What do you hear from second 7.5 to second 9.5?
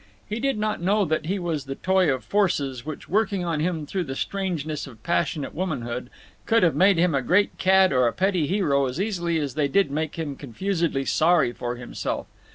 cad or a petty hero as easily